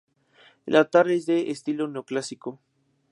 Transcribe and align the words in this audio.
El 0.65 0.77
altar 0.77 1.09
es 1.11 1.27
de 1.27 1.51
estilo 1.51 1.87
neoclásico. 1.87 2.59